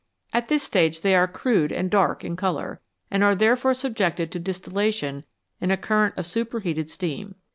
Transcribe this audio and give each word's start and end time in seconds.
At 0.33 0.47
this 0.47 0.63
stage 0.63 1.01
they 1.01 1.13
are 1.13 1.27
crude 1.27 1.71
and 1.71 1.91
dark 1.91 2.23
in 2.25 2.35
colour, 2.35 2.81
and 3.11 3.23
are 3.23 3.35
therefore 3.35 3.75
subjected 3.75 4.31
to 4.31 4.39
dis 4.39 4.59
tillation 4.59 5.25
in 5.59 5.69
a 5.69 5.77
current 5.77 6.15
of 6.17 6.25
superheated 6.25 6.89
steam. 6.89 7.35